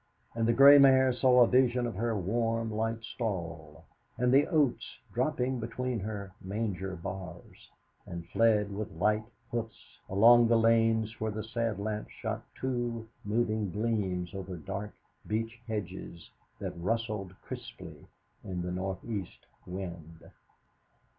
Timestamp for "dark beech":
14.57-15.61